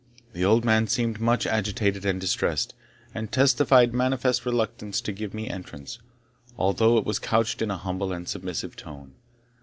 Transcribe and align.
The 0.33 0.43
old 0.43 0.65
man 0.65 0.87
seemed 0.87 1.21
much 1.21 1.45
agitated 1.45 2.07
and 2.07 2.19
distressed, 2.19 2.73
and 3.13 3.31
testified 3.31 3.93
manifest 3.93 4.47
reluctance 4.47 4.99
to 4.99 5.11
give 5.11 5.31
me 5.31 5.47
entrance, 5.47 5.99
although 6.57 6.97
it 6.97 7.05
was 7.05 7.19
couched 7.19 7.61
in 7.61 7.69
a 7.69 7.77
humble 7.77 8.11
and 8.11 8.27
submissive 8.27 8.75
tone. 8.75 9.13